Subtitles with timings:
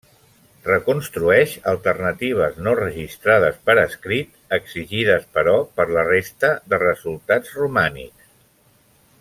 [0.67, 8.35] Reconstrueix alternatives no registrades per escrit, exigides però per la resta de resultats romànics.